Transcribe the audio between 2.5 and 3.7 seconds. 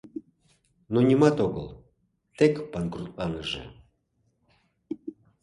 панкрутланыже.